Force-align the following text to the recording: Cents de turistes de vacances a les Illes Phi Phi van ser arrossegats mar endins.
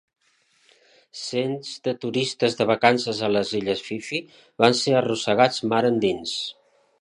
Cents 1.23 1.73
de 1.87 1.93
turistes 2.05 2.57
de 2.61 2.67
vacances 2.71 3.21
a 3.27 3.29
les 3.35 3.51
Illes 3.59 3.85
Phi 3.89 3.99
Phi 4.09 4.23
van 4.65 4.79
ser 4.81 4.97
arrossegats 5.03 5.63
mar 5.75 5.85
endins. 5.93 6.35